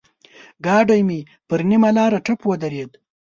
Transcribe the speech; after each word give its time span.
ګاډی 0.65 1.01
مې 1.07 1.19
پر 1.47 1.59
نيمه 1.69 1.89
لاره 1.97 2.19
ټپ 2.25 2.39
ودرېد. 2.45 2.91